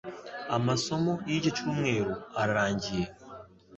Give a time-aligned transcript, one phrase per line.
[0.55, 3.05] Amasomo y icyo cyumweru ararangiye